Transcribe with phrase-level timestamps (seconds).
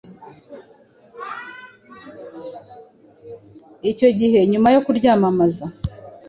[3.91, 5.65] icyo gihe nyuma yo kuryamamaza